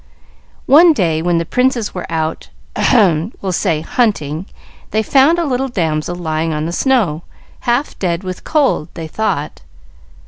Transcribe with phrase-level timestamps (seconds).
[0.65, 3.33] "One day, when the princes were out ahem!
[3.39, 4.47] we'll say hunting
[4.89, 7.21] they found a little damsel lying on the snow,
[7.69, 9.61] half dead with cold, they thought.